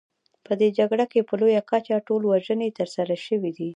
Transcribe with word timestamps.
په 0.45 0.53
دې 0.59 0.69
جګړه 0.77 1.05
کې 1.11 1.27
په 1.29 1.33
لویه 1.41 1.61
کچه 1.71 1.95
ټولوژنې 2.07 2.69
ترسره 2.77 3.15
شوې. 3.25 3.51